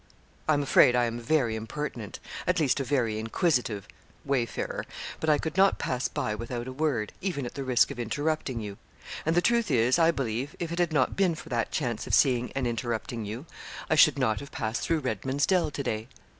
'I 0.49 0.53
am 0.55 0.63
afraid 0.63 0.95
I 0.95 1.05
am 1.05 1.19
a 1.19 1.21
very 1.21 1.55
impertinent 1.55 2.19
at 2.47 2.59
least 2.59 2.79
a 2.79 2.83
very 2.83 3.19
inquisitive 3.19 3.87
wayfarer; 4.25 4.83
but 5.19 5.29
I 5.29 5.37
could 5.37 5.55
not 5.57 5.77
pass 5.77 6.07
by 6.07 6.33
without 6.33 6.67
a 6.67 6.71
word, 6.73 7.13
even 7.21 7.45
at 7.45 7.53
the 7.53 7.63
risk 7.63 7.91
of 7.91 7.99
interrupting 7.99 8.59
you. 8.61 8.79
And 9.27 9.35
the 9.35 9.43
truth 9.43 9.69
is, 9.69 9.99
I 9.99 10.09
believe, 10.09 10.55
if 10.57 10.71
it 10.71 10.79
had 10.79 10.91
not 10.91 11.15
been 11.15 11.35
for 11.35 11.49
that 11.49 11.71
chance 11.71 12.07
of 12.07 12.15
seeing 12.15 12.51
and 12.53 12.65
interrupting 12.65 13.25
you, 13.25 13.45
I 13.91 13.93
should 13.95 14.17
not 14.17 14.39
have 14.39 14.51
passed 14.51 14.81
through 14.81 15.01
Redman's 15.01 15.45
Dell 15.45 15.69
to 15.69 15.83
day.' 15.83 16.07